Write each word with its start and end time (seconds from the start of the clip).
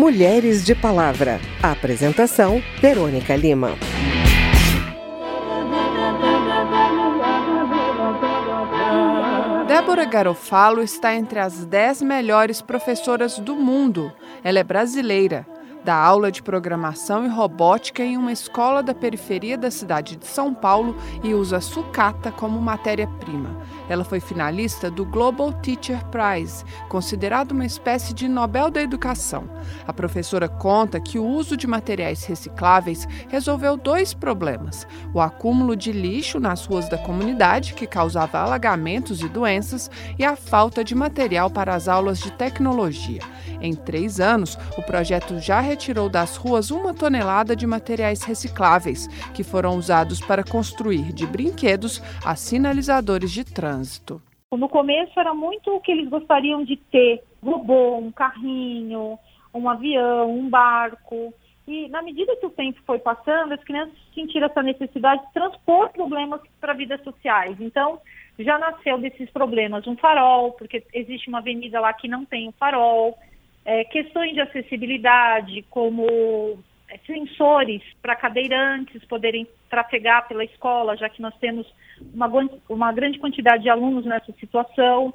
Mulheres 0.00 0.64
de 0.64 0.74
Palavra. 0.74 1.38
apresentação: 1.62 2.62
Verônica 2.80 3.36
Lima. 3.36 3.76
Débora 9.68 10.06
Garofalo 10.06 10.82
está 10.82 11.14
entre 11.14 11.38
as 11.38 11.66
10 11.66 12.00
melhores 12.00 12.62
professoras 12.62 13.38
do 13.38 13.54
mundo. 13.54 14.10
Ela 14.42 14.60
é 14.60 14.64
brasileira 14.64 15.46
dá 15.84 15.94
aula 15.94 16.30
de 16.30 16.42
programação 16.42 17.24
e 17.24 17.28
robótica 17.28 18.02
em 18.02 18.16
uma 18.16 18.32
escola 18.32 18.82
da 18.82 18.94
periferia 18.94 19.56
da 19.56 19.70
cidade 19.70 20.16
de 20.16 20.26
São 20.26 20.52
Paulo 20.52 20.96
e 21.22 21.34
usa 21.34 21.60
sucata 21.60 22.30
como 22.30 22.60
matéria-prima. 22.60 23.56
Ela 23.90 24.04
foi 24.04 24.20
finalista 24.20 24.88
do 24.88 25.04
Global 25.04 25.52
Teacher 25.52 25.98
Prize, 26.06 26.64
considerado 26.88 27.50
uma 27.50 27.66
espécie 27.66 28.14
de 28.14 28.28
Nobel 28.28 28.70
da 28.70 28.80
Educação. 28.80 29.50
A 29.84 29.92
professora 29.92 30.48
conta 30.48 31.00
que 31.00 31.18
o 31.18 31.26
uso 31.26 31.56
de 31.56 31.66
materiais 31.66 32.24
recicláveis 32.24 33.08
resolveu 33.28 33.76
dois 33.76 34.14
problemas: 34.14 34.86
o 35.12 35.20
acúmulo 35.20 35.74
de 35.74 35.90
lixo 35.90 36.38
nas 36.38 36.64
ruas 36.66 36.88
da 36.88 36.96
comunidade, 36.98 37.74
que 37.74 37.84
causava 37.84 38.38
alagamentos 38.38 39.22
e 39.22 39.28
doenças, 39.28 39.90
e 40.16 40.24
a 40.24 40.36
falta 40.36 40.84
de 40.84 40.94
material 40.94 41.50
para 41.50 41.74
as 41.74 41.88
aulas 41.88 42.20
de 42.20 42.30
tecnologia. 42.30 43.22
Em 43.60 43.74
três 43.74 44.20
anos, 44.20 44.56
o 44.78 44.82
projeto 44.82 45.40
já 45.40 45.58
retirou 45.58 46.08
das 46.08 46.36
ruas 46.36 46.70
uma 46.70 46.94
tonelada 46.94 47.56
de 47.56 47.66
materiais 47.66 48.22
recicláveis, 48.22 49.08
que 49.34 49.42
foram 49.42 49.76
usados 49.76 50.20
para 50.20 50.44
construir 50.44 51.12
de 51.12 51.26
brinquedos 51.26 52.00
a 52.24 52.36
sinalizadores 52.36 53.32
de 53.32 53.42
trânsito. 53.42 53.79
No 54.52 54.68
começo 54.68 55.18
era 55.18 55.32
muito 55.32 55.74
o 55.74 55.80
que 55.80 55.92
eles 55.92 56.08
gostariam 56.08 56.64
de 56.64 56.76
ter: 56.76 57.22
robô, 57.42 57.98
um 57.98 58.10
carrinho, 58.10 59.18
um 59.54 59.68
avião, 59.68 60.30
um 60.30 60.48
barco. 60.48 61.32
E 61.68 61.88
na 61.88 62.02
medida 62.02 62.34
que 62.36 62.46
o 62.46 62.50
tempo 62.50 62.80
foi 62.84 62.98
passando, 62.98 63.52
as 63.52 63.62
crianças 63.62 63.94
sentiram 64.12 64.46
essa 64.46 64.62
necessidade 64.62 65.24
de 65.26 65.32
transpor 65.32 65.90
problemas 65.90 66.40
para 66.60 66.72
vidas 66.72 67.00
sociais. 67.04 67.56
Então, 67.60 68.00
já 68.38 68.58
nasceu 68.58 68.98
desses 68.98 69.30
problemas 69.30 69.86
um 69.86 69.96
farol, 69.96 70.52
porque 70.52 70.82
existe 70.92 71.28
uma 71.28 71.38
avenida 71.38 71.78
lá 71.78 71.92
que 71.92 72.08
não 72.08 72.24
tem 72.24 72.48
um 72.48 72.52
farol 72.52 73.16
é, 73.64 73.84
questões 73.84 74.32
de 74.32 74.40
acessibilidade, 74.40 75.64
como 75.70 76.58
sensores 77.06 77.82
para 78.02 78.16
cadeirantes 78.16 79.04
poderem 79.04 79.46
trafegar 79.68 80.26
pela 80.28 80.44
escola, 80.44 80.96
já 80.96 81.08
que 81.08 81.22
nós 81.22 81.36
temos 81.38 81.66
uma, 82.14 82.30
uma 82.68 82.92
grande 82.92 83.18
quantidade 83.18 83.62
de 83.62 83.70
alunos 83.70 84.04
nessa 84.04 84.32
situação. 84.32 85.14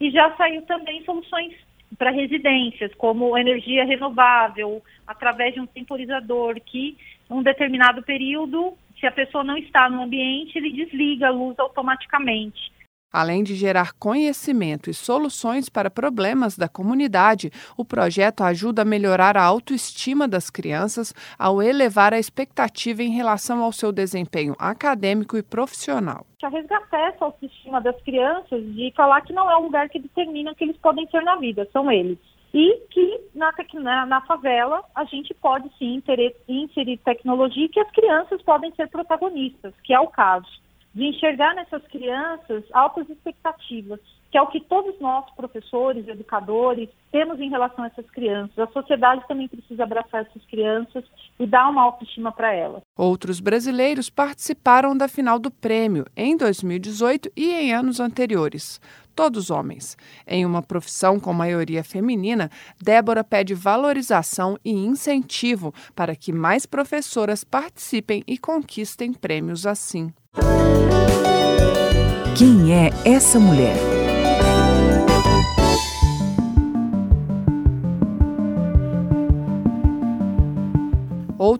E 0.00 0.10
já 0.10 0.34
saiu 0.36 0.62
também 0.62 1.04
soluções 1.04 1.54
para 1.96 2.10
residências, 2.10 2.92
como 2.94 3.38
energia 3.38 3.84
renovável, 3.84 4.82
através 5.06 5.54
de 5.54 5.60
um 5.60 5.66
temporizador 5.66 6.60
que, 6.60 6.96
em 7.30 7.34
um 7.34 7.42
determinado 7.42 8.02
período, 8.02 8.76
se 8.98 9.06
a 9.06 9.12
pessoa 9.12 9.44
não 9.44 9.56
está 9.56 9.88
no 9.88 10.02
ambiente, 10.02 10.56
ele 10.56 10.72
desliga 10.72 11.28
a 11.28 11.30
luz 11.30 11.58
automaticamente. 11.58 12.72
Além 13.14 13.44
de 13.44 13.54
gerar 13.54 13.92
conhecimento 13.92 14.90
e 14.90 14.92
soluções 14.92 15.68
para 15.68 15.88
problemas 15.88 16.58
da 16.58 16.68
comunidade, 16.68 17.48
o 17.76 17.84
projeto 17.84 18.42
ajuda 18.42 18.82
a 18.82 18.84
melhorar 18.84 19.36
a 19.36 19.44
autoestima 19.44 20.26
das 20.26 20.50
crianças 20.50 21.14
ao 21.38 21.62
elevar 21.62 22.12
a 22.12 22.18
expectativa 22.18 23.04
em 23.04 23.10
relação 23.10 23.62
ao 23.62 23.70
seu 23.70 23.92
desempenho 23.92 24.56
acadêmico 24.58 25.36
e 25.36 25.44
profissional. 25.44 26.26
A 26.42 26.48
resgatar 26.48 26.98
essa 27.10 27.24
autoestima 27.24 27.80
das 27.80 28.02
crianças 28.02 28.60
de 28.74 28.92
falar 28.96 29.20
que 29.20 29.32
não 29.32 29.48
é 29.48 29.56
o 29.58 29.62
lugar 29.62 29.88
que 29.88 30.00
determina 30.00 30.52
que 30.52 30.64
eles 30.64 30.76
podem 30.78 31.06
ser 31.06 31.22
na 31.22 31.36
vida, 31.36 31.68
são 31.72 31.92
eles 31.92 32.18
e 32.52 32.80
que 32.90 33.20
na, 33.32 33.52
na, 33.74 34.06
na, 34.06 34.20
favela 34.22 34.82
a 34.92 35.04
gente 35.04 35.32
pode 35.34 35.68
sim 35.78 36.02
inserir 36.48 36.98
tecnologia 36.98 37.64
e 37.64 37.68
que 37.68 37.80
as 37.80 37.90
crianças 37.92 38.42
podem 38.42 38.72
ser 38.74 38.88
protagonistas, 38.88 39.72
que 39.84 39.94
é 39.94 40.00
o 40.00 40.08
caso 40.08 40.63
de 40.94 41.04
enxergar 41.04 41.54
nessas 41.54 41.82
crianças 41.88 42.64
altas 42.72 43.08
expectativas, 43.10 43.98
que 44.30 44.38
é 44.38 44.42
o 44.42 44.46
que 44.46 44.60
todos 44.60 44.98
nós, 45.00 45.24
professores, 45.36 46.06
educadores, 46.08 46.88
temos 47.10 47.40
em 47.40 47.48
relação 47.48 47.84
a 47.84 47.88
essas 47.88 48.08
crianças. 48.10 48.58
A 48.58 48.66
sociedade 48.68 49.26
também 49.26 49.48
precisa 49.48 49.84
abraçar 49.84 50.22
essas 50.22 50.44
crianças 50.46 51.04
e 51.38 51.46
dar 51.46 51.68
uma 51.68 51.82
autoestima 51.82 52.32
para 52.32 52.52
elas. 52.52 52.82
Outros 52.96 53.40
brasileiros 53.40 54.08
participaram 54.08 54.96
da 54.96 55.08
final 55.08 55.38
do 55.38 55.50
prêmio 55.50 56.06
em 56.16 56.36
2018 56.36 57.30
e 57.36 57.50
em 57.50 57.72
anos 57.72 58.00
anteriores. 58.00 58.80
Todos 59.14 59.50
homens. 59.50 59.96
Em 60.26 60.44
uma 60.44 60.62
profissão 60.62 61.20
com 61.20 61.32
maioria 61.32 61.84
feminina, 61.84 62.50
Débora 62.82 63.22
pede 63.22 63.54
valorização 63.54 64.58
e 64.64 64.72
incentivo 64.72 65.72
para 65.94 66.16
que 66.16 66.32
mais 66.32 66.66
professoras 66.66 67.44
participem 67.44 68.22
e 68.26 68.36
conquistem 68.36 69.12
prêmios 69.12 69.66
assim. 69.66 70.12
Quem 72.36 72.72
é 72.72 72.90
essa 73.04 73.38
mulher? 73.38 73.93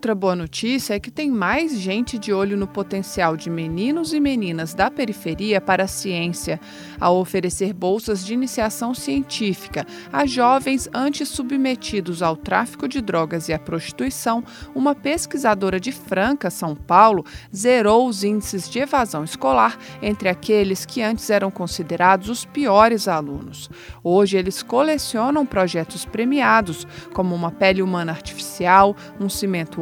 Outra 0.05 0.13
boa 0.13 0.35
notícia 0.35 0.93
é 0.93 0.99
que 0.99 1.09
tem 1.09 1.31
mais 1.31 1.79
gente 1.79 2.19
de 2.19 2.31
olho 2.31 2.55
no 2.55 2.67
potencial 2.67 3.35
de 3.35 3.49
meninos 3.49 4.13
e 4.13 4.19
meninas 4.19 4.75
da 4.75 4.91
periferia 4.91 5.59
para 5.59 5.85
a 5.85 5.87
ciência, 5.87 6.61
ao 6.99 7.17
oferecer 7.17 7.73
bolsas 7.73 8.23
de 8.23 8.31
iniciação 8.31 8.93
científica 8.93 9.83
a 10.13 10.27
jovens 10.27 10.87
antes 10.93 11.27
submetidos 11.29 12.21
ao 12.21 12.37
tráfico 12.37 12.87
de 12.87 13.01
drogas 13.01 13.49
e 13.49 13.53
à 13.53 13.57
prostituição. 13.57 14.43
Uma 14.75 14.93
pesquisadora 14.93 15.79
de 15.79 15.91
Franca, 15.91 16.51
São 16.51 16.75
Paulo, 16.75 17.25
zerou 17.51 18.07
os 18.07 18.23
índices 18.23 18.69
de 18.69 18.77
evasão 18.77 19.23
escolar 19.23 19.75
entre 20.03 20.29
aqueles 20.29 20.85
que 20.85 21.01
antes 21.01 21.31
eram 21.31 21.49
considerados 21.49 22.29
os 22.29 22.45
piores 22.45 23.07
alunos. 23.07 23.71
Hoje, 24.03 24.37
eles 24.37 24.61
colecionam 24.61 25.47
projetos 25.47 26.05
premiados, 26.05 26.85
como 27.11 27.33
uma 27.33 27.49
pele 27.49 27.81
humana 27.81 28.11
artificial, 28.11 28.95
um 29.19 29.29
cimento 29.29 29.81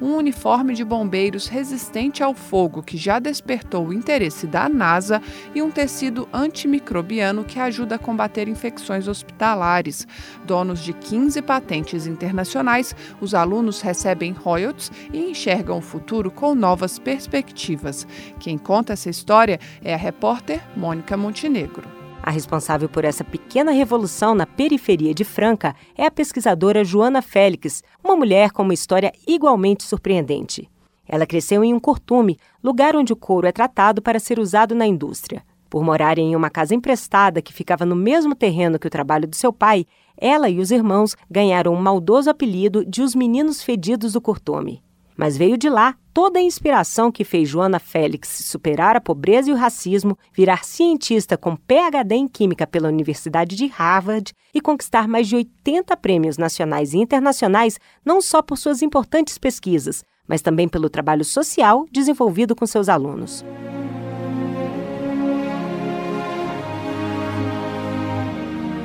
um 0.00 0.14
uniforme 0.14 0.74
de 0.74 0.84
bombeiros 0.84 1.48
resistente 1.48 2.22
ao 2.22 2.34
fogo 2.34 2.82
que 2.82 2.96
já 2.96 3.18
despertou 3.18 3.88
o 3.88 3.92
interesse 3.92 4.46
da 4.46 4.68
NASA 4.68 5.20
e 5.54 5.60
um 5.60 5.70
tecido 5.70 6.28
antimicrobiano 6.32 7.44
que 7.44 7.58
ajuda 7.58 7.96
a 7.96 7.98
combater 7.98 8.48
infecções 8.48 9.08
hospitalares. 9.08 10.06
Donos 10.44 10.80
de 10.80 10.92
15 10.92 11.42
patentes 11.42 12.06
internacionais, 12.06 12.94
os 13.20 13.34
alunos 13.34 13.80
recebem 13.80 14.32
royalties 14.32 14.92
e 15.12 15.30
enxergam 15.30 15.78
o 15.78 15.82
futuro 15.82 16.30
com 16.30 16.54
novas 16.54 16.98
perspectivas. 16.98 18.06
Quem 18.38 18.56
conta 18.56 18.92
essa 18.92 19.10
história 19.10 19.58
é 19.82 19.94
a 19.94 19.98
repórter 19.98 20.62
Mônica 20.76 21.16
Montenegro. 21.16 22.03
A 22.26 22.30
responsável 22.30 22.88
por 22.88 23.04
essa 23.04 23.22
pequena 23.22 23.70
revolução 23.70 24.34
na 24.34 24.46
periferia 24.46 25.12
de 25.12 25.24
Franca 25.24 25.76
é 25.94 26.06
a 26.06 26.10
pesquisadora 26.10 26.82
Joana 26.82 27.20
Félix, 27.20 27.82
uma 28.02 28.16
mulher 28.16 28.50
com 28.50 28.62
uma 28.62 28.72
história 28.72 29.12
igualmente 29.28 29.84
surpreendente. 29.84 30.66
Ela 31.06 31.26
cresceu 31.26 31.62
em 31.62 31.74
um 31.74 31.78
cortume, 31.78 32.38
lugar 32.62 32.96
onde 32.96 33.12
o 33.12 33.16
couro 33.16 33.46
é 33.46 33.52
tratado 33.52 34.00
para 34.00 34.18
ser 34.18 34.38
usado 34.38 34.74
na 34.74 34.86
indústria. 34.86 35.44
Por 35.68 35.84
morar 35.84 36.18
em 36.18 36.34
uma 36.34 36.48
casa 36.48 36.74
emprestada 36.74 37.42
que 37.42 37.52
ficava 37.52 37.84
no 37.84 37.94
mesmo 37.94 38.34
terreno 38.34 38.78
que 38.78 38.86
o 38.86 38.90
trabalho 38.90 39.28
do 39.28 39.36
seu 39.36 39.52
pai, 39.52 39.84
ela 40.16 40.48
e 40.48 40.60
os 40.60 40.70
irmãos 40.70 41.14
ganharam 41.30 41.74
um 41.74 41.82
maldoso 41.82 42.30
apelido 42.30 42.86
de 42.86 43.02
os 43.02 43.14
meninos 43.14 43.62
fedidos 43.62 44.14
do 44.14 44.20
cortume. 44.22 44.82
Mas 45.14 45.36
veio 45.36 45.58
de 45.58 45.68
lá 45.68 45.94
toda 46.14 46.38
a 46.38 46.42
inspiração 46.42 47.10
que 47.10 47.24
fez 47.24 47.48
Joana 47.48 47.80
Félix 47.80 48.28
superar 48.46 48.94
a 48.94 49.00
pobreza 49.00 49.50
e 49.50 49.52
o 49.52 49.56
racismo, 49.56 50.16
virar 50.32 50.64
cientista 50.64 51.36
com 51.36 51.56
PhD 51.56 52.14
em 52.14 52.28
Química 52.28 52.68
pela 52.68 52.88
Universidade 52.88 53.56
de 53.56 53.66
Harvard 53.66 54.32
e 54.54 54.60
conquistar 54.60 55.08
mais 55.08 55.26
de 55.26 55.34
80 55.34 55.96
prêmios 55.96 56.38
nacionais 56.38 56.94
e 56.94 56.98
internacionais, 56.98 57.80
não 58.04 58.20
só 58.20 58.40
por 58.40 58.56
suas 58.56 58.80
importantes 58.80 59.36
pesquisas, 59.36 60.04
mas 60.26 60.40
também 60.40 60.68
pelo 60.68 60.88
trabalho 60.88 61.24
social 61.24 61.84
desenvolvido 61.90 62.54
com 62.54 62.64
seus 62.64 62.88
alunos. 62.88 63.44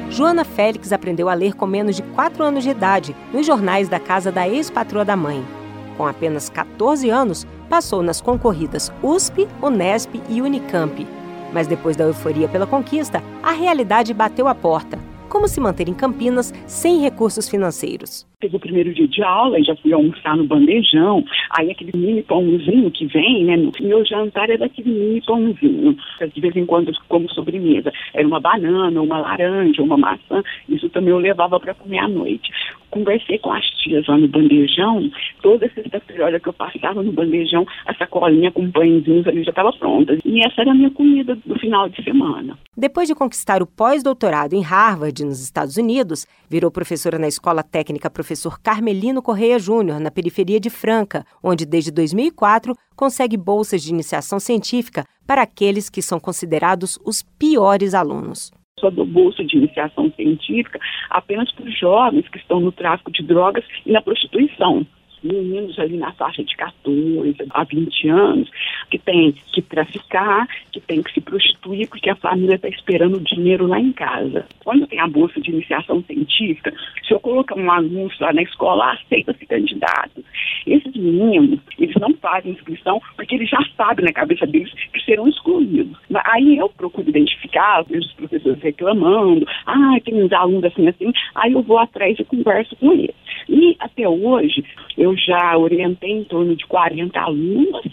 Joana 0.09 0.44
Félix 0.44 0.92
aprendeu 0.92 1.30
a 1.30 1.36
ler 1.36 1.53
com 1.53 1.68
menos 1.68 1.95
de 1.95 2.01
4 2.01 2.44
anos 2.44 2.63
de 2.63 2.71
idade, 2.71 3.15
nos 3.31 3.45
jornais 3.45 3.88
da 3.88 4.00
casa 4.00 4.31
da 4.31 4.50
ex-patroa 4.50 5.06
da 5.06 5.15
mãe 5.15 5.58
com 6.00 6.07
apenas 6.07 6.50
14 6.50 7.10
anos, 7.10 7.46
passou 7.69 8.01
nas 8.01 8.22
concorridas 8.22 8.90
USP, 9.04 9.46
Unesp 9.62 10.16
e 10.30 10.42
Unicamp. 10.42 11.06
Mas 11.51 11.68
depois 11.68 11.98
da 11.98 12.06
euforia 12.06 12.48
pela 12.48 12.66
conquista, 12.66 13.22
a 13.44 13.51
realidade 13.51 14.13
bateu 14.13 14.48
a 14.48 14.56
porta. 14.56 14.98
Como 15.28 15.46
se 15.48 15.60
manter 15.60 15.90
em 15.90 15.94
Campinas 15.94 16.54
sem 16.66 17.01
recursos 17.01 17.50
financeiros? 17.50 18.25
Teve 18.40 18.56
o 18.56 18.60
primeiro 18.60 18.94
dia 18.94 19.07
de 19.07 19.22
aula 19.22 19.60
e 19.60 19.63
já 19.63 19.75
fui 19.75 19.92
almoçar 19.94 20.36
no 20.38 20.46
bandejão. 20.46 21.24
Aí 21.51 21.69
aquele 21.69 21.92
mini 21.94 22.24
pãozinho 22.24 22.90
que 22.90 23.06
vem, 23.06 23.46
né? 23.46 23.57
No 23.57 23.72
meu 23.81 24.04
jantar 24.06 24.50
era 24.50 24.66
aquele 24.66 24.90
mini 24.90 25.22
pãozinho. 25.22 25.98
De 26.34 26.42
vez 26.42 26.56
em 26.56 26.66
quando, 26.66 26.92
como 27.10 27.30
sobremesa, 27.30 27.92
era 28.13 28.25
uma 28.25 28.40
banana, 28.40 29.01
uma 29.01 29.19
laranja, 29.19 29.84
uma 29.84 29.98
maçã. 29.98 30.42
Isso 30.68 30.90
também 30.90 31.12
eu 31.12 31.19
levava 31.19 31.60
para 31.60 31.75
comer 31.75 32.00
à 32.00 32.07
noite. 32.07 32.50
Conversei 32.89 33.38
com 33.39 33.51
as 33.51 33.65
tias 33.81 34.06
lá 34.07 34.18
no 34.18 34.27
bandejão, 34.27 35.09
toda 35.41 35.69
sexta-feira, 35.74 36.39
que 36.39 36.50
eu 36.50 36.53
passava 36.53 37.01
no 37.01 37.12
bandejão, 37.12 37.65
a 37.86 37.94
sacolinha 37.95 38.51
com 38.51 38.69
pãezinhos 38.71 39.27
ali 39.27 39.44
já 39.44 39.51
estava 39.51 39.71
pronta. 39.74 40.18
E 40.25 40.41
essa 40.41 40.62
era 40.62 40.71
a 40.71 40.75
minha 40.75 40.91
comida 40.91 41.36
do 41.45 41.57
final 41.59 41.89
de 41.89 42.03
semana. 42.03 42.57
Depois 42.75 43.07
de 43.07 43.15
conquistar 43.15 43.62
o 43.62 43.68
pós-doutorado 43.68 44.53
em 44.53 44.62
Harvard, 44.62 45.24
nos 45.24 45.41
Estados 45.41 45.77
Unidos, 45.77 46.25
virou 46.50 46.71
professora 46.71 47.18
na 47.18 47.27
Escola 47.27 47.63
Técnica 47.63 48.09
Professor 48.09 48.59
Carmelino 48.59 49.21
Correia 49.21 49.59
Júnior, 49.59 50.00
na 50.00 50.12
periferia 50.12 50.59
de 50.59 50.69
Franca, 50.69 51.25
onde 51.44 51.65
desde 51.65 51.91
2004 51.91 52.74
consegue 52.95 53.38
bolsas 53.38 53.81
de 53.81 53.91
iniciação 53.91 54.39
científica 54.39 55.06
para 55.25 55.44
aqueles 55.44 55.89
que 55.89 56.01
são 56.01 56.19
considerados 56.19 57.00
os 57.06 57.21
piores 57.21 57.94
alunos 57.94 58.51
só 58.79 58.89
dou 58.89 59.05
bolsa 59.05 59.43
de 59.43 59.57
iniciação 59.57 60.11
científica 60.11 60.79
apenas 61.09 61.51
para 61.51 61.65
os 61.65 61.77
jovens 61.77 62.27
que 62.29 62.37
estão 62.37 62.59
no 62.59 62.71
tráfico 62.71 63.11
de 63.11 63.23
drogas 63.23 63.63
e 63.85 63.91
na 63.91 64.01
prostituição 64.01 64.85
meninos 65.24 65.77
ali 65.80 65.98
na 65.98 66.12
faixa 66.13 66.44
de 66.44 66.56
14 66.56 67.36
a 67.50 67.63
20 67.63 68.10
anos, 68.10 68.50
que 68.89 68.98
tem 68.98 69.33
que 69.54 69.62
traficar, 69.62 70.48
que 70.71 70.80
tem 70.80 71.01
que 71.01 71.13
se 71.13 71.21
prostituir, 71.21 71.88
porque 71.89 72.10
a 72.10 72.16
família 72.16 72.56
está 72.56 72.69
esperando 72.69 73.19
dinheiro 73.19 73.68
lá 73.68 73.80
em 73.80 73.92
casa. 73.92 74.45
Quando 74.63 74.88
tem 74.88 75.00
a 75.00 75.07
bolsa 75.07 75.39
de 75.39 75.51
iniciação 75.51 76.04
científica, 76.04 76.74
se 77.07 77.13
eu 77.13 77.19
colocar 77.19 77.56
um 77.56 77.71
anúncio 77.71 78.18
lá 78.24 78.33
na 78.33 78.42
escola, 78.42 78.94
aceita-se 78.94 79.45
candidato. 79.45 80.24
Esses 80.66 80.94
meninos, 80.95 81.60
eles 81.77 81.95
não 81.95 82.13
fazem 82.15 82.51
inscrição 82.51 83.01
porque 83.15 83.36
eles 83.36 83.50
já 83.50 83.60
sabem 83.75 84.06
na 84.06 84.13
cabeça 84.13 84.45
deles 84.45 84.72
que 84.94 85.04
serão 85.04 85.27
excluídos. 85.27 85.98
Aí 86.25 86.57
eu 86.57 86.69
procuro 86.69 87.10
identificar, 87.10 87.83
vejo 87.83 88.07
os 88.07 88.13
professores 88.13 88.62
reclamando, 88.62 89.45
ah, 89.65 89.98
tem 90.04 90.24
uns 90.24 90.31
alunos 90.31 90.65
assim, 90.65 90.88
assim, 90.88 91.12
aí 91.36 91.54
eu 91.54 91.62
vou 91.62 91.77
atrás 91.77 92.18
e 92.19 92.24
converso 92.24 92.75
com 92.75 92.92
eles. 92.94 93.15
E 93.50 93.75
até 93.80 94.07
hoje, 94.07 94.63
eu 94.96 95.18
já 95.18 95.57
orientei 95.57 96.12
em 96.12 96.24
torno 96.24 96.56
de 96.56 96.66
40 96.68 97.19
alunos. 97.19 97.84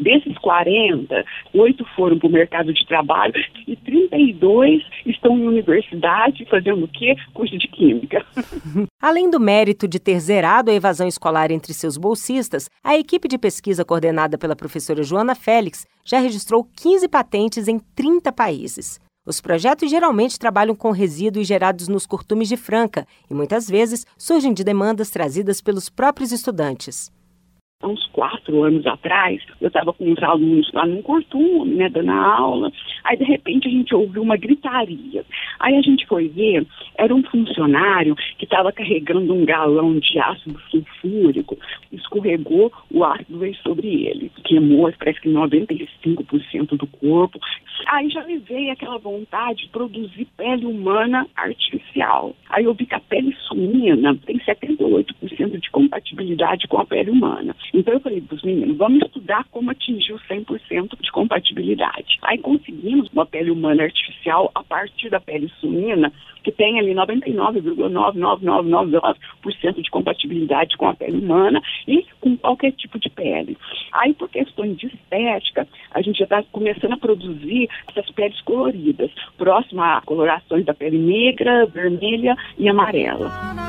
Desses 0.00 0.36
40, 0.38 1.24
oito 1.54 1.84
foram 1.94 2.18
para 2.18 2.26
o 2.26 2.32
mercado 2.32 2.72
de 2.72 2.84
trabalho 2.86 3.34
e 3.68 3.76
32 3.76 4.82
estão 5.06 5.38
em 5.38 5.46
universidade 5.46 6.46
fazendo 6.46 6.84
o 6.84 6.88
quê? 6.88 7.14
Curso 7.34 7.58
de 7.58 7.68
Química. 7.68 8.24
Além 9.00 9.30
do 9.30 9.38
mérito 9.38 9.86
de 9.86 10.00
ter 10.00 10.18
zerado 10.18 10.70
a 10.70 10.74
evasão 10.74 11.06
escolar 11.06 11.50
entre 11.50 11.74
seus 11.74 11.98
bolsistas, 11.98 12.70
a 12.82 12.96
equipe 12.96 13.28
de 13.28 13.36
pesquisa 13.36 13.84
coordenada 13.84 14.38
pela 14.38 14.56
professora 14.56 15.02
Joana 15.02 15.34
Félix 15.34 15.86
já 16.04 16.18
registrou 16.18 16.66
15 16.76 17.06
patentes 17.08 17.68
em 17.68 17.78
30 17.94 18.32
países. 18.32 18.98
Os 19.24 19.40
projetos 19.40 19.88
geralmente 19.88 20.38
trabalham 20.38 20.74
com 20.74 20.90
resíduos 20.90 21.46
gerados 21.46 21.86
nos 21.86 22.06
curtumes 22.06 22.48
de 22.48 22.56
Franca 22.56 23.06
e 23.30 23.34
muitas 23.34 23.68
vezes 23.68 24.04
surgem 24.18 24.52
de 24.52 24.64
demandas 24.64 25.10
trazidas 25.10 25.60
pelos 25.60 25.88
próprios 25.88 26.32
estudantes 26.32 27.10
há 27.82 27.88
uns 27.88 28.06
quatro 28.08 28.62
anos 28.62 28.86
atrás, 28.86 29.42
eu 29.60 29.68
estava 29.68 29.92
com 29.92 30.10
uns 30.10 30.22
alunos 30.22 30.70
lá 30.72 30.86
num 30.86 31.02
cortume, 31.02 31.74
né, 31.74 31.88
dando 31.88 32.12
aula, 32.12 32.72
aí 33.04 33.16
de 33.16 33.24
repente 33.24 33.68
a 33.68 33.70
gente 33.70 33.94
ouviu 33.94 34.22
uma 34.22 34.36
gritaria. 34.36 35.24
Aí 35.58 35.76
a 35.76 35.82
gente 35.82 36.06
foi 36.06 36.28
ver, 36.28 36.66
era 36.96 37.14
um 37.14 37.22
funcionário 37.24 38.14
que 38.38 38.44
estava 38.44 38.72
carregando 38.72 39.34
um 39.34 39.44
galão 39.44 39.98
de 39.98 40.18
ácido 40.18 40.58
sulfúrico, 40.70 41.58
escorregou, 41.92 42.72
o 42.90 43.04
ácido 43.04 43.38
veio 43.38 43.56
sobre 43.56 44.06
ele, 44.06 44.30
queimou 44.44 44.92
parece 44.98 45.20
que 45.20 45.28
95% 45.28 46.76
do 46.76 46.86
corpo. 46.86 47.38
Aí 47.88 48.08
já 48.10 48.24
me 48.24 48.38
veio 48.38 48.72
aquela 48.72 48.98
vontade 48.98 49.62
de 49.62 49.68
produzir 49.68 50.26
pele 50.36 50.66
humana 50.66 51.26
artificial. 51.36 52.34
Aí 52.50 52.64
eu 52.64 52.74
vi 52.74 52.86
que 52.86 52.94
a 52.94 53.00
pele 53.00 53.34
suína 53.48 54.16
tem 54.24 54.38
78% 54.38 55.58
de 55.58 55.70
compatibilidade 55.70 56.01
com 56.68 56.78
a 56.78 56.86
pele 56.86 57.10
humana. 57.10 57.56
Então 57.72 57.94
eu 57.94 58.00
falei 58.00 58.20
para 58.20 58.36
os 58.36 58.42
meninos, 58.42 58.76
vamos 58.76 59.02
estudar 59.02 59.44
como 59.50 59.70
atingir 59.70 60.12
o 60.12 60.20
100% 60.20 61.00
de 61.00 61.12
compatibilidade. 61.12 62.18
Aí 62.22 62.38
conseguimos 62.38 63.08
uma 63.12 63.26
pele 63.26 63.50
humana 63.50 63.82
artificial 63.84 64.50
a 64.54 64.62
partir 64.62 65.10
da 65.10 65.20
pele 65.20 65.50
suína, 65.60 66.12
que 66.42 66.50
tem 66.50 66.78
ali 66.78 66.94
99,99999% 66.94 69.82
de 69.82 69.90
compatibilidade 69.90 70.74
com 70.76 70.88
a 70.88 70.94
pele 70.94 71.18
humana 71.18 71.60
e 71.86 72.06
com 72.20 72.34
qualquer 72.36 72.72
tipo 72.72 72.98
de 72.98 73.08
pele. 73.10 73.56
Aí, 73.92 74.12
por 74.14 74.28
questões 74.28 74.76
de 74.76 74.86
estética, 74.86 75.68
a 75.92 76.02
gente 76.02 76.18
já 76.18 76.24
está 76.24 76.42
começando 76.50 76.94
a 76.94 76.98
produzir 76.98 77.68
essas 77.88 78.10
peles 78.10 78.40
coloridas, 78.42 79.12
próximo 79.36 79.80
a 79.82 80.02
colorações 80.04 80.64
da 80.64 80.74
pele 80.74 80.98
negra, 80.98 81.66
vermelha 81.66 82.36
e 82.58 82.68
amarela. 82.68 83.61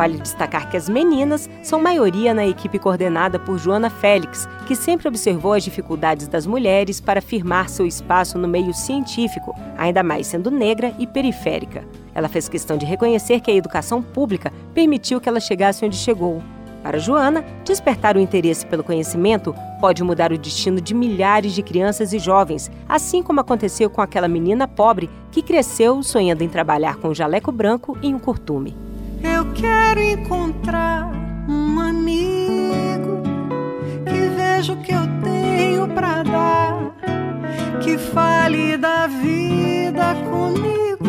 Vale 0.00 0.16
destacar 0.16 0.70
que 0.70 0.78
as 0.78 0.88
meninas 0.88 1.46
são 1.62 1.78
maioria 1.78 2.32
na 2.32 2.46
equipe 2.46 2.78
coordenada 2.78 3.38
por 3.38 3.58
Joana 3.58 3.90
Félix, 3.90 4.48
que 4.66 4.74
sempre 4.74 5.06
observou 5.06 5.52
as 5.52 5.62
dificuldades 5.62 6.26
das 6.26 6.46
mulheres 6.46 7.02
para 7.02 7.20
firmar 7.20 7.68
seu 7.68 7.86
espaço 7.86 8.38
no 8.38 8.48
meio 8.48 8.72
científico, 8.72 9.54
ainda 9.76 10.02
mais 10.02 10.26
sendo 10.26 10.50
negra 10.50 10.94
e 10.98 11.06
periférica. 11.06 11.84
Ela 12.14 12.30
fez 12.30 12.48
questão 12.48 12.78
de 12.78 12.86
reconhecer 12.86 13.40
que 13.40 13.50
a 13.50 13.54
educação 13.54 14.02
pública 14.02 14.50
permitiu 14.72 15.20
que 15.20 15.28
ela 15.28 15.38
chegasse 15.38 15.84
onde 15.84 15.96
chegou. 15.96 16.42
Para 16.82 16.98
Joana, 16.98 17.44
despertar 17.62 18.16
o 18.16 18.20
interesse 18.20 18.64
pelo 18.64 18.82
conhecimento 18.82 19.54
pode 19.82 20.02
mudar 20.02 20.32
o 20.32 20.38
destino 20.38 20.80
de 20.80 20.94
milhares 20.94 21.52
de 21.52 21.62
crianças 21.62 22.14
e 22.14 22.18
jovens, 22.18 22.70
assim 22.88 23.22
como 23.22 23.40
aconteceu 23.40 23.90
com 23.90 24.00
aquela 24.00 24.28
menina 24.28 24.66
pobre 24.66 25.10
que 25.30 25.42
cresceu 25.42 26.02
sonhando 26.02 26.40
em 26.40 26.48
trabalhar 26.48 26.96
com 26.96 27.08
um 27.08 27.14
jaleco 27.14 27.52
branco 27.52 27.98
e 28.00 28.14
um 28.14 28.18
curtume. 28.18 28.74
Quero 29.60 30.00
encontrar 30.00 31.12
um 31.46 31.78
amigo 31.78 33.22
que 34.06 34.34
veja 34.34 34.72
o 34.72 34.76
que 34.80 34.90
eu 34.90 35.06
tenho 35.22 35.86
para 35.88 36.22
dar, 36.22 36.94
que 37.82 37.98
fale 37.98 38.78
da 38.78 39.06
vida 39.06 40.14
comigo, 40.30 41.04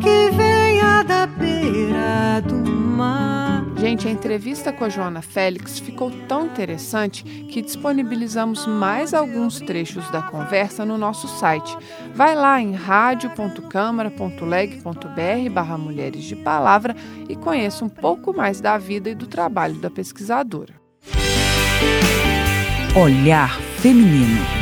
que 0.00 0.30
venha 0.34 1.02
da 1.02 1.26
beira 1.26 2.40
do 2.40 2.70
mar. 2.70 3.41
Gente, 3.82 4.06
a 4.06 4.10
entrevista 4.12 4.72
com 4.72 4.84
a 4.84 4.88
Joana 4.88 5.20
Félix 5.20 5.80
ficou 5.80 6.08
tão 6.28 6.46
interessante 6.46 7.24
que 7.24 7.60
disponibilizamos 7.60 8.64
mais 8.64 9.12
alguns 9.12 9.58
trechos 9.58 10.08
da 10.12 10.22
conversa 10.22 10.84
no 10.84 10.96
nosso 10.96 11.26
site. 11.26 11.76
Vai 12.14 12.36
lá 12.36 12.60
em 12.60 12.74
radio.câmara.leg.br 12.74 15.50
barra 15.50 15.76
Mulheres 15.76 16.22
de 16.22 16.36
Palavra 16.36 16.94
e 17.28 17.34
conheça 17.34 17.84
um 17.84 17.88
pouco 17.88 18.32
mais 18.32 18.60
da 18.60 18.78
vida 18.78 19.10
e 19.10 19.16
do 19.16 19.26
trabalho 19.26 19.74
da 19.74 19.90
pesquisadora. 19.90 20.74
Olhar 22.94 23.60
Feminino 23.80 24.61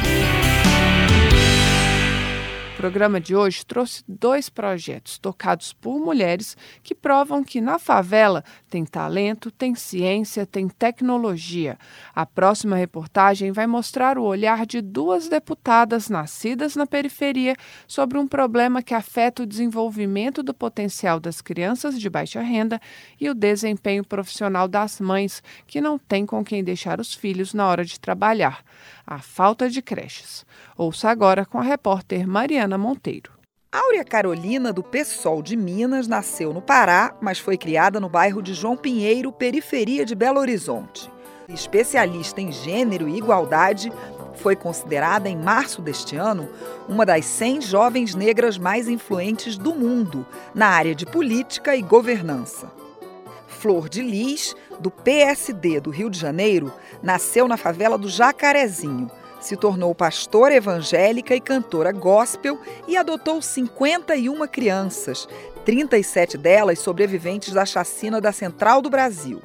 programa 2.80 3.20
de 3.20 3.36
hoje 3.36 3.66
trouxe 3.66 4.02
dois 4.08 4.48
projetos 4.48 5.18
tocados 5.18 5.70
por 5.70 6.00
mulheres 6.00 6.56
que 6.82 6.94
provam 6.94 7.44
que 7.44 7.60
na 7.60 7.78
favela 7.78 8.42
tem 8.70 8.86
talento, 8.86 9.50
tem 9.50 9.74
ciência, 9.74 10.46
tem 10.46 10.66
tecnologia. 10.66 11.76
A 12.14 12.24
próxima 12.24 12.76
reportagem 12.76 13.52
vai 13.52 13.66
mostrar 13.66 14.16
o 14.16 14.22
olhar 14.22 14.64
de 14.64 14.80
duas 14.80 15.28
deputadas 15.28 16.08
nascidas 16.08 16.74
na 16.74 16.86
periferia 16.86 17.54
sobre 17.86 18.16
um 18.16 18.26
problema 18.26 18.82
que 18.82 18.94
afeta 18.94 19.42
o 19.42 19.46
desenvolvimento 19.46 20.42
do 20.42 20.54
potencial 20.54 21.20
das 21.20 21.42
crianças 21.42 22.00
de 22.00 22.08
baixa 22.08 22.40
renda 22.40 22.80
e 23.20 23.28
o 23.28 23.34
desempenho 23.34 24.02
profissional 24.02 24.66
das 24.66 24.98
mães 25.00 25.42
que 25.66 25.82
não 25.82 25.98
têm 25.98 26.24
com 26.24 26.42
quem 26.42 26.64
deixar 26.64 26.98
os 26.98 27.12
filhos 27.12 27.52
na 27.52 27.68
hora 27.68 27.84
de 27.84 28.00
trabalhar 28.00 28.64
a 29.10 29.18
falta 29.18 29.68
de 29.68 29.82
creches. 29.82 30.46
Ouça 30.76 31.10
agora 31.10 31.44
com 31.44 31.58
a 31.58 31.62
repórter 31.62 32.28
Mariana 32.28 32.78
Monteiro. 32.78 33.32
Áurea 33.72 34.04
Carolina, 34.04 34.72
do 34.72 34.84
PSOL 34.84 35.42
de 35.42 35.56
Minas, 35.56 36.06
nasceu 36.06 36.54
no 36.54 36.62
Pará, 36.62 37.16
mas 37.20 37.40
foi 37.40 37.58
criada 37.58 37.98
no 37.98 38.08
bairro 38.08 38.40
de 38.40 38.54
João 38.54 38.76
Pinheiro, 38.76 39.32
periferia 39.32 40.04
de 40.06 40.14
Belo 40.14 40.38
Horizonte. 40.38 41.10
Especialista 41.48 42.40
em 42.40 42.52
gênero 42.52 43.08
e 43.08 43.18
igualdade, 43.18 43.92
foi 44.36 44.54
considerada 44.54 45.28
em 45.28 45.36
março 45.36 45.82
deste 45.82 46.14
ano 46.14 46.48
uma 46.88 47.04
das 47.04 47.24
100 47.24 47.62
jovens 47.62 48.14
negras 48.14 48.56
mais 48.56 48.88
influentes 48.88 49.58
do 49.58 49.74
mundo 49.74 50.24
na 50.54 50.68
área 50.68 50.94
de 50.94 51.04
política 51.04 51.74
e 51.74 51.82
governança. 51.82 52.79
Flor 53.60 53.90
de 53.90 54.00
Lis, 54.00 54.56
do 54.78 54.90
PSD 54.90 55.80
do 55.80 55.90
Rio 55.90 56.08
de 56.08 56.18
Janeiro, 56.18 56.72
nasceu 57.02 57.46
na 57.46 57.58
favela 57.58 57.98
do 57.98 58.08
Jacarezinho. 58.08 59.10
Se 59.38 59.54
tornou 59.54 59.94
pastora 59.94 60.54
evangélica 60.54 61.34
e 61.34 61.40
cantora 61.42 61.92
gospel 61.92 62.58
e 62.88 62.96
adotou 62.96 63.42
51 63.42 64.46
crianças, 64.48 65.28
37 65.66 66.38
delas 66.38 66.78
sobreviventes 66.78 67.52
da 67.52 67.66
chacina 67.66 68.18
da 68.18 68.32
Central 68.32 68.80
do 68.80 68.88
Brasil. 68.88 69.42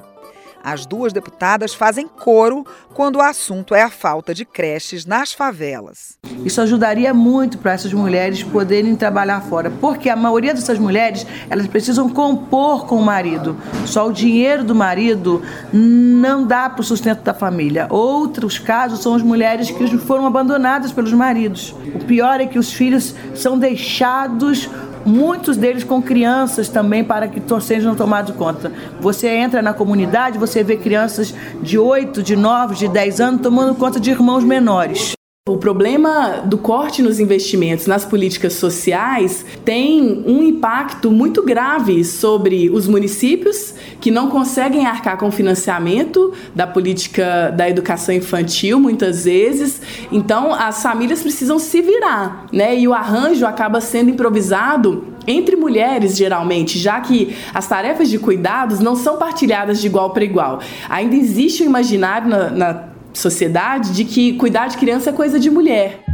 As 0.66 0.84
duas 0.84 1.12
deputadas 1.12 1.74
fazem 1.74 2.08
coro 2.08 2.66
quando 2.92 3.16
o 3.16 3.22
assunto 3.22 3.72
é 3.72 3.82
a 3.82 3.88
falta 3.88 4.34
de 4.34 4.44
creches 4.44 5.06
nas 5.06 5.32
favelas. 5.32 6.18
Isso 6.44 6.60
ajudaria 6.60 7.14
muito 7.14 7.58
para 7.58 7.70
essas 7.70 7.92
mulheres 7.92 8.42
poderem 8.42 8.96
trabalhar 8.96 9.42
fora, 9.42 9.70
porque 9.70 10.10
a 10.10 10.16
maioria 10.16 10.52
dessas 10.52 10.76
mulheres 10.76 11.24
elas 11.48 11.68
precisam 11.68 12.08
compor 12.08 12.84
com 12.84 12.96
o 12.96 13.04
marido. 13.04 13.56
Só 13.84 14.08
o 14.08 14.12
dinheiro 14.12 14.64
do 14.64 14.74
marido 14.74 15.40
não 15.72 16.44
dá 16.44 16.68
para 16.68 16.80
o 16.80 16.84
sustento 16.84 17.22
da 17.22 17.32
família. 17.32 17.86
Outros 17.88 18.58
casos 18.58 19.00
são 19.00 19.14
as 19.14 19.22
mulheres 19.22 19.70
que 19.70 19.96
foram 19.98 20.26
abandonadas 20.26 20.90
pelos 20.90 21.12
maridos. 21.12 21.76
O 21.94 22.04
pior 22.06 22.40
é 22.40 22.46
que 22.46 22.58
os 22.58 22.72
filhos 22.72 23.14
são 23.36 23.56
deixados 23.56 24.68
muitos 25.06 25.56
deles 25.56 25.84
com 25.84 26.02
crianças 26.02 26.68
também 26.68 27.02
para 27.02 27.28
que 27.28 27.40
sejam 27.60 27.94
tomados 27.94 28.34
conta. 28.36 28.72
Você 29.00 29.28
entra 29.28 29.62
na 29.62 29.72
comunidade, 29.72 30.38
você 30.38 30.62
vê 30.62 30.76
crianças 30.76 31.34
de 31.62 31.78
8, 31.78 32.22
de 32.22 32.36
9, 32.36 32.74
de 32.74 32.88
10 32.88 33.20
anos 33.20 33.40
tomando 33.40 33.74
conta 33.74 33.98
de 33.98 34.10
irmãos 34.10 34.44
menores. 34.44 35.15
O 35.48 35.56
problema 35.56 36.42
do 36.44 36.58
corte 36.58 37.00
nos 37.00 37.20
investimentos 37.20 37.86
nas 37.86 38.04
políticas 38.04 38.54
sociais 38.54 39.46
tem 39.64 40.24
um 40.26 40.42
impacto 40.42 41.08
muito 41.08 41.40
grave 41.40 42.04
sobre 42.04 42.68
os 42.68 42.88
municípios 42.88 43.72
que 44.00 44.10
não 44.10 44.28
conseguem 44.28 44.86
arcar 44.86 45.16
com 45.16 45.28
o 45.28 45.30
financiamento 45.30 46.32
da 46.52 46.66
política 46.66 47.52
da 47.56 47.70
educação 47.70 48.12
infantil 48.12 48.80
muitas 48.80 49.22
vezes. 49.24 49.80
Então 50.10 50.52
as 50.52 50.82
famílias 50.82 51.22
precisam 51.22 51.60
se 51.60 51.80
virar, 51.80 52.46
né? 52.52 52.76
E 52.76 52.88
o 52.88 52.92
arranjo 52.92 53.46
acaba 53.46 53.80
sendo 53.80 54.10
improvisado 54.10 55.04
entre 55.28 55.54
mulheres, 55.54 56.16
geralmente, 56.16 56.76
já 56.76 57.00
que 57.00 57.36
as 57.54 57.68
tarefas 57.68 58.10
de 58.10 58.18
cuidados 58.18 58.80
não 58.80 58.96
são 58.96 59.16
partilhadas 59.16 59.80
de 59.80 59.86
igual 59.86 60.10
para 60.10 60.24
igual. 60.24 60.58
Ainda 60.88 61.14
existe 61.14 61.62
o 61.62 61.66
imaginário 61.66 62.28
na, 62.28 62.50
na 62.50 62.95
sociedade 63.16 63.92
de 63.92 64.04
que 64.04 64.34
cuidar 64.34 64.68
de 64.68 64.76
criança 64.76 65.10
é 65.10 65.12
coisa 65.12 65.40
de 65.40 65.50
mulher. 65.50 66.04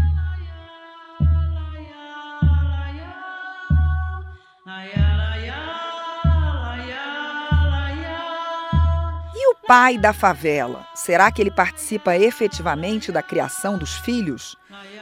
E 9.35 9.51
o 9.51 9.57
pai 9.67 9.99
da 9.99 10.13
favela? 10.13 10.87
Será 10.95 11.31
que 11.33 11.43
ele 11.43 11.51
participa 11.51 12.17
efetivamente 12.17 13.11
da 13.11 13.23
criação 13.23 13.77
dos 13.77 13.97
filhos? 13.97 14.57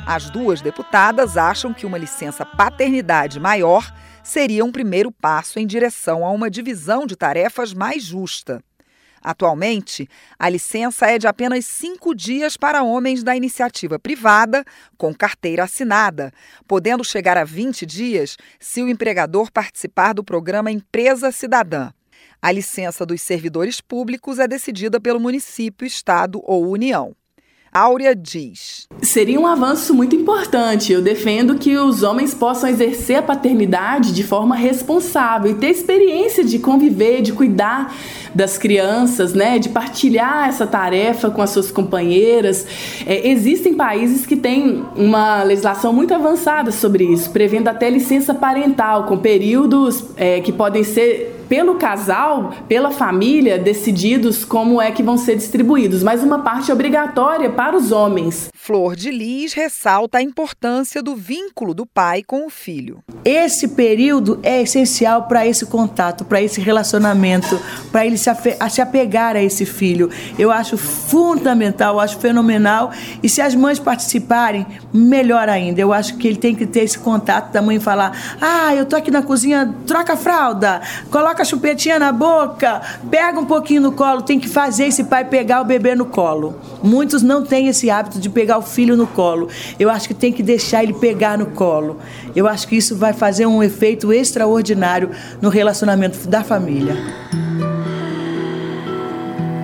As 0.06 0.30
duas 0.30 0.60
deputadas 0.60 1.36
acham 1.36 1.74
que 1.74 1.84
uma 1.84 1.98
licença 1.98 2.46
paternidade 2.46 3.38
maior 3.38 3.92
seria 4.22 4.64
um 4.64 4.72
primeiro 4.72 5.10
passo 5.10 5.58
em 5.58 5.66
direção 5.66 6.24
a 6.24 6.30
uma 6.30 6.50
divisão 6.50 7.06
de 7.06 7.16
tarefas 7.16 7.74
mais 7.74 8.02
justa. 8.02 8.62
Atualmente, 9.22 10.08
a 10.38 10.48
licença 10.48 11.06
é 11.06 11.18
de 11.18 11.26
apenas 11.26 11.66
cinco 11.66 12.14
dias 12.14 12.56
para 12.56 12.82
homens 12.82 13.22
da 13.22 13.36
iniciativa 13.36 13.98
privada 13.98 14.64
com 14.96 15.14
carteira 15.14 15.64
assinada, 15.64 16.32
podendo 16.66 17.04
chegar 17.04 17.36
a 17.36 17.44
20 17.44 17.84
dias 17.84 18.36
se 18.58 18.82
o 18.82 18.88
empregador 18.88 19.52
participar 19.52 20.14
do 20.14 20.24
programa 20.24 20.70
Empresa 20.70 21.30
Cidadã. 21.30 21.92
A 22.40 22.50
licença 22.50 23.04
dos 23.04 23.20
servidores 23.20 23.82
públicos 23.82 24.38
é 24.38 24.48
decidida 24.48 24.98
pelo 24.98 25.20
município, 25.20 25.86
estado 25.86 26.40
ou 26.44 26.70
União. 26.70 27.14
Áurea 27.72 28.16
diz: 28.16 28.88
Seria 29.00 29.38
um 29.38 29.46
avanço 29.46 29.94
muito 29.94 30.16
importante. 30.16 30.92
Eu 30.92 31.00
defendo 31.00 31.54
que 31.54 31.76
os 31.76 32.02
homens 32.02 32.34
possam 32.34 32.68
exercer 32.68 33.18
a 33.18 33.22
paternidade 33.22 34.12
de 34.12 34.24
forma 34.24 34.56
responsável 34.56 35.52
e 35.52 35.54
ter 35.54 35.68
experiência 35.68 36.42
de 36.42 36.58
conviver, 36.58 37.22
de 37.22 37.32
cuidar 37.32 37.94
das 38.34 38.58
crianças, 38.58 39.34
né, 39.34 39.58
de 39.58 39.68
partilhar 39.68 40.48
essa 40.48 40.66
tarefa 40.66 41.30
com 41.30 41.40
as 41.40 41.50
suas 41.50 41.70
companheiras. 41.70 42.66
É, 43.06 43.28
existem 43.28 43.74
países 43.74 44.26
que 44.26 44.36
têm 44.36 44.84
uma 44.96 45.44
legislação 45.44 45.92
muito 45.92 46.12
avançada 46.12 46.72
sobre 46.72 47.04
isso, 47.04 47.30
prevendo 47.30 47.68
até 47.68 47.88
licença 47.88 48.34
parental, 48.34 49.04
com 49.04 49.16
períodos 49.16 50.04
é, 50.16 50.40
que 50.40 50.50
podem 50.50 50.82
ser 50.82 51.39
pelo 51.50 51.74
casal, 51.74 52.54
pela 52.68 52.92
família, 52.92 53.58
decididos 53.58 54.44
como 54.44 54.80
é 54.80 54.92
que 54.92 55.02
vão 55.02 55.16
ser 55.16 55.34
distribuídos, 55.34 56.00
mas 56.00 56.22
uma 56.22 56.38
parte 56.38 56.70
obrigatória 56.70 57.50
para 57.50 57.76
os 57.76 57.90
homens. 57.90 58.48
Flor 58.70 58.94
de 58.94 59.10
Lis 59.10 59.52
ressalta 59.52 60.18
a 60.18 60.22
importância 60.22 61.02
do 61.02 61.16
vínculo 61.16 61.74
do 61.74 61.84
pai 61.84 62.22
com 62.22 62.46
o 62.46 62.48
filho. 62.48 63.02
Esse 63.24 63.66
período 63.66 64.38
é 64.44 64.62
essencial 64.62 65.24
para 65.24 65.44
esse 65.44 65.66
contato, 65.66 66.24
para 66.24 66.40
esse 66.40 66.60
relacionamento, 66.60 67.60
para 67.90 68.06
ele 68.06 68.16
se, 68.16 68.30
se 68.70 68.80
apegar 68.80 69.34
a 69.34 69.42
esse 69.42 69.66
filho. 69.66 70.08
Eu 70.38 70.52
acho 70.52 70.78
fundamental, 70.78 71.94
eu 71.94 72.00
acho 72.00 72.20
fenomenal. 72.20 72.92
E 73.20 73.28
se 73.28 73.40
as 73.40 73.56
mães 73.56 73.80
participarem, 73.80 74.64
melhor 74.94 75.48
ainda. 75.48 75.80
Eu 75.80 75.92
acho 75.92 76.16
que 76.16 76.28
ele 76.28 76.38
tem 76.38 76.54
que 76.54 76.64
ter 76.64 76.84
esse 76.84 76.98
contato 76.98 77.50
da 77.50 77.60
mãe 77.60 77.80
falar: 77.80 78.36
Ah, 78.40 78.72
eu 78.72 78.86
tô 78.86 78.94
aqui 78.94 79.10
na 79.10 79.20
cozinha, 79.20 79.74
troca 79.84 80.12
a 80.12 80.16
fralda, 80.16 80.80
coloca 81.10 81.42
a 81.42 81.44
chupetinha 81.44 81.98
na 81.98 82.12
boca, 82.12 82.80
pega 83.10 83.40
um 83.40 83.46
pouquinho 83.46 83.82
no 83.82 83.90
colo, 83.90 84.22
tem 84.22 84.38
que 84.38 84.48
fazer 84.48 84.86
esse 84.86 85.02
pai 85.02 85.24
pegar 85.24 85.60
o 85.60 85.64
bebê 85.64 85.96
no 85.96 86.06
colo. 86.06 86.54
Muitos 86.80 87.20
não 87.20 87.44
têm 87.44 87.66
esse 87.66 87.90
hábito 87.90 88.20
de 88.20 88.30
pegar 88.30 88.59
o 88.60 88.62
filho 88.62 88.96
no 88.96 89.06
colo. 89.06 89.48
Eu 89.78 89.90
acho 89.90 90.06
que 90.08 90.14
tem 90.14 90.32
que 90.32 90.42
deixar 90.42 90.82
ele 90.82 90.94
pegar 90.94 91.36
no 91.36 91.46
colo. 91.46 91.98
Eu 92.34 92.46
acho 92.46 92.68
que 92.68 92.76
isso 92.76 92.96
vai 92.96 93.12
fazer 93.12 93.46
um 93.46 93.62
efeito 93.62 94.12
extraordinário 94.12 95.10
no 95.42 95.48
relacionamento 95.48 96.28
da 96.28 96.44
família. 96.44 96.94